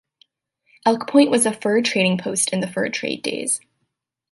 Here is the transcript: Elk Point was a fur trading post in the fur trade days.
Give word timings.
Elk 0.83 1.05
Point 1.07 1.29
was 1.29 1.45
a 1.45 1.53
fur 1.53 1.79
trading 1.83 2.17
post 2.17 2.51
in 2.53 2.59
the 2.59 2.67
fur 2.67 2.89
trade 2.89 3.21
days. 3.21 3.61